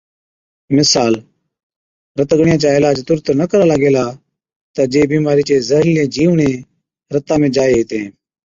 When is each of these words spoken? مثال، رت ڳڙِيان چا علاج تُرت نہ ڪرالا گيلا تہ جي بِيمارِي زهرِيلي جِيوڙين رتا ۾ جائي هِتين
مثال، 0.77 1.13
رت 2.19 2.29
ڳڙِيان 2.39 2.59
چا 2.63 2.69
علاج 2.77 2.97
تُرت 3.07 3.25
نہ 3.39 3.45
ڪرالا 3.49 3.75
گيلا 3.83 4.05
تہ 4.73 4.81
جي 4.91 5.01
بِيمارِي 5.09 5.43
زهرِيلي 5.69 6.05
جِيوڙين 6.13 6.53
رتا 7.15 7.35
۾ 7.43 7.47
جائي 7.55 7.73
هِتين 7.79 8.07